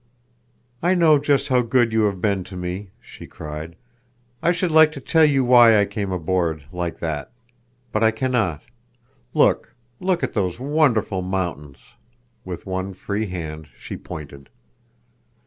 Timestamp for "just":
1.19-1.49